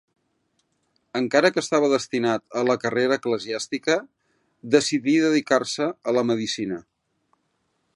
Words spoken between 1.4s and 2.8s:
que estava destinat a la